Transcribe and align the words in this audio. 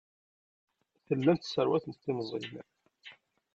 Tellam 1.05 1.37
tesserwatem 1.37 1.93
timẓin. 1.95 2.55